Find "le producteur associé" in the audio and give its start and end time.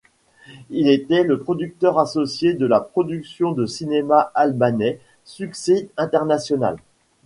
1.21-2.55